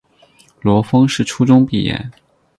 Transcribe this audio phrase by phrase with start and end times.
[0.61, 2.09] 罗烽是初中毕业。